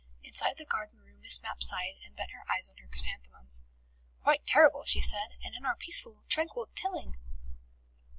Inside 0.23 0.57
the 0.57 0.65
garden 0.65 0.97
room 0.99 1.21
Miss 1.21 1.39
Mapp 1.43 1.61
sighed, 1.61 1.97
and 2.03 2.15
bent 2.15 2.31
her 2.31 2.43
eyes 2.51 2.67
on 2.67 2.75
her 2.77 2.87
chrysanthemums. 2.87 3.61
"Quite 4.23 4.47
terrible!" 4.47 4.83
she 4.83 4.99
said. 4.99 5.35
"And 5.43 5.53
in 5.53 5.63
our 5.63 5.75
peaceful, 5.75 6.23
tranquil 6.27 6.69
Tilling!" 6.73 7.17